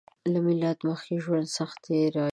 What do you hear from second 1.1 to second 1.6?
ژوند